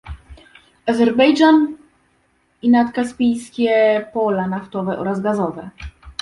Azerbejdżan 0.87 1.77
i 2.61 2.69
nadkaspijskie 2.69 4.05
pola 4.13 4.47
naftowe 4.47 4.99
oraz 4.99 5.21
gazowe 5.21 5.69